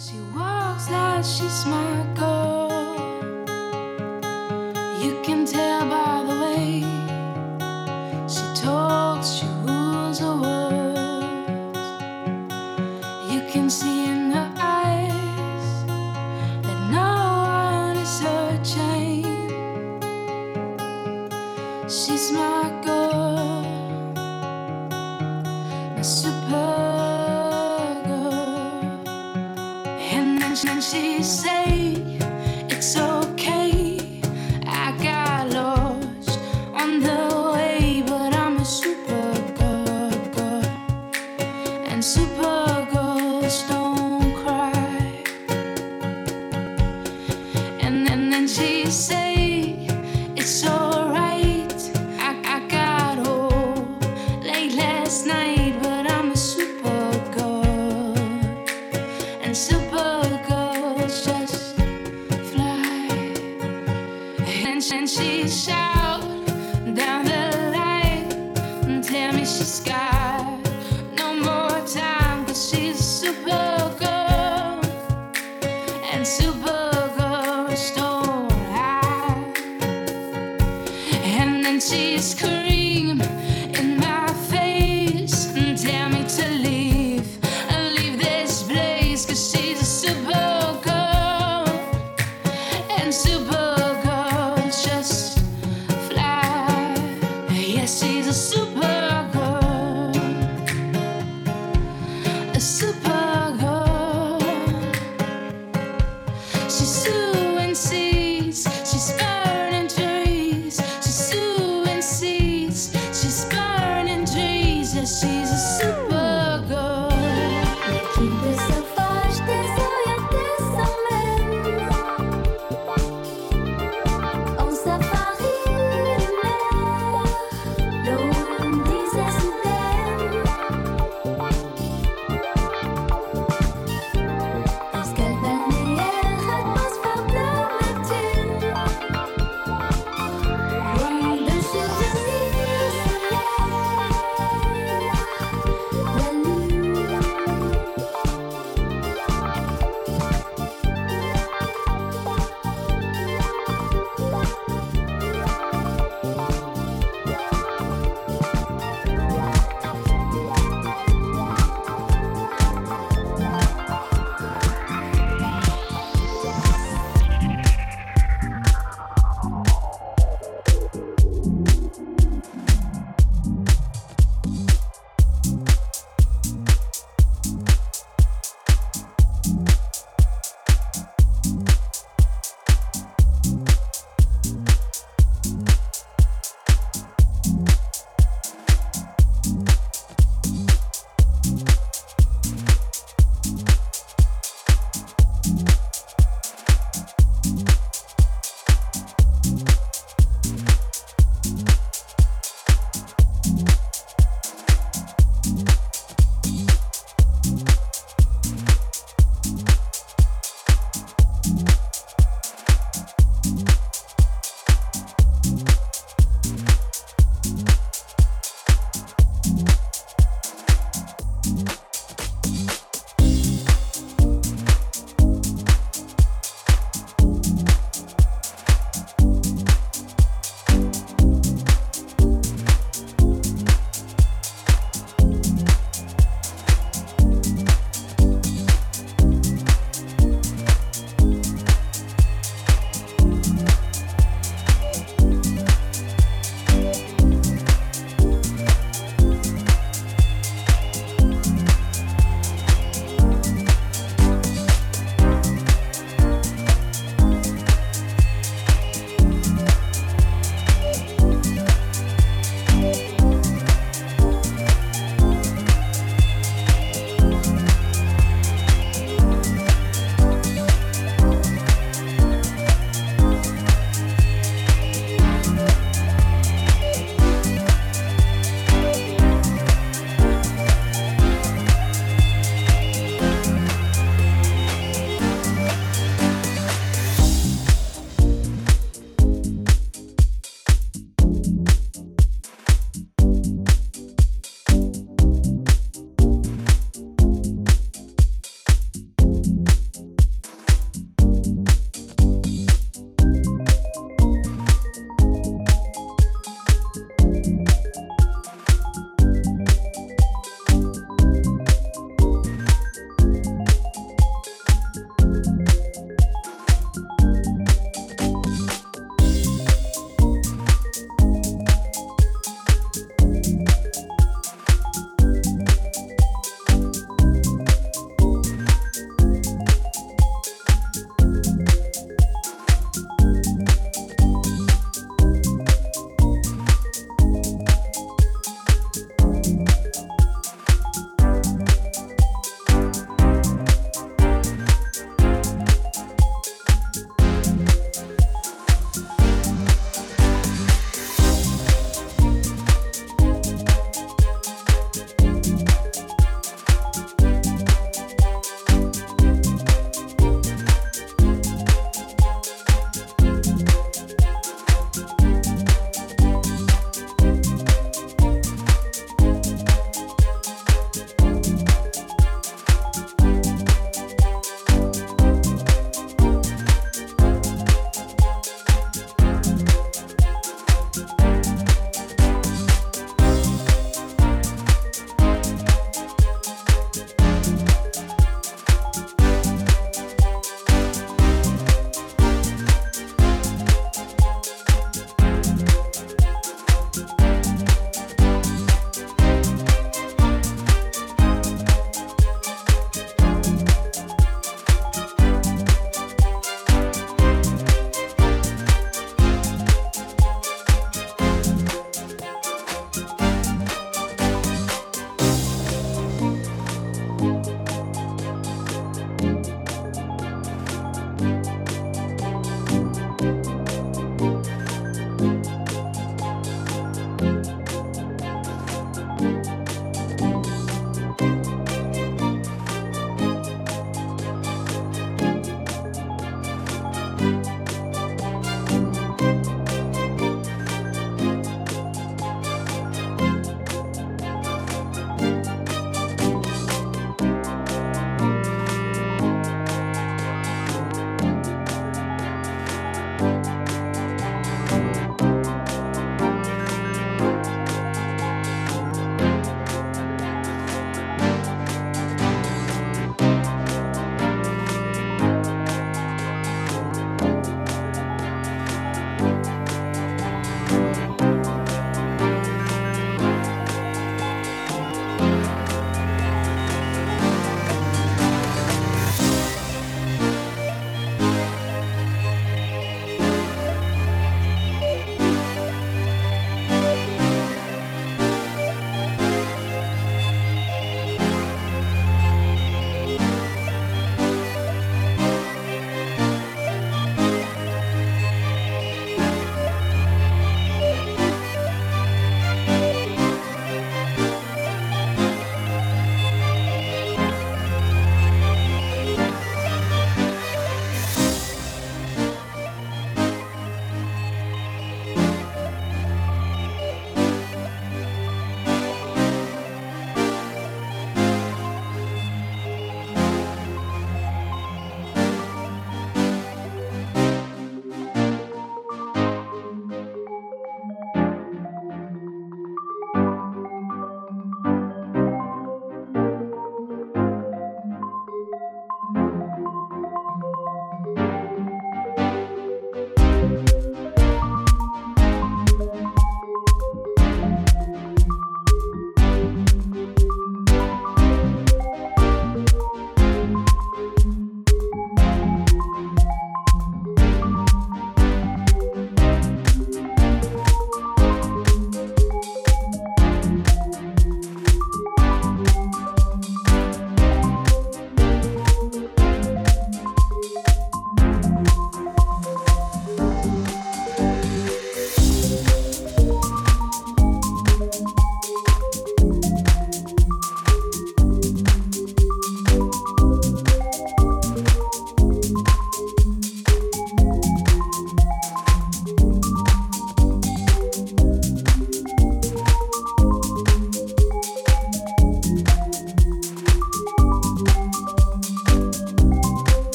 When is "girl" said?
2.14-2.70